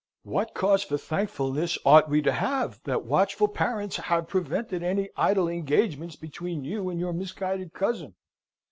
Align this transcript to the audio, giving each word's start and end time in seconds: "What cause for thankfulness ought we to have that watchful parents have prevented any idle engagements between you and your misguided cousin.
"What 0.23 0.55
cause 0.55 0.81
for 0.83 0.97
thankfulness 0.97 1.77
ought 1.85 2.09
we 2.09 2.23
to 2.23 2.31
have 2.31 2.81
that 2.85 3.05
watchful 3.05 3.47
parents 3.47 3.97
have 3.97 4.27
prevented 4.27 4.81
any 4.81 5.11
idle 5.15 5.47
engagements 5.47 6.15
between 6.15 6.65
you 6.65 6.89
and 6.89 6.99
your 6.99 7.13
misguided 7.13 7.71
cousin. 7.73 8.15